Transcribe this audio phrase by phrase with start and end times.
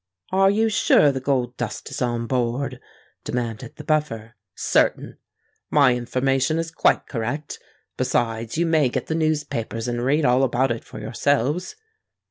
[0.31, 2.79] "Are you sure the gold dust is on board?"
[3.23, 4.35] demanded the Buffer.
[4.55, 5.19] "Certain.
[5.69, 7.59] My information is quite correct.
[7.97, 11.75] Besides, you may get the newspapers and read all about it for yourselves."